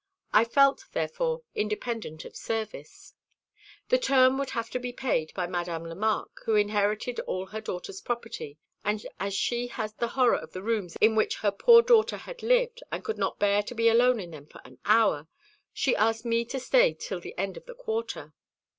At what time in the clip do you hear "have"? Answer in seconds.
4.49-4.67